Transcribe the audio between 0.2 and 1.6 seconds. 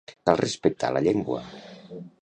Cal respectar la llengua.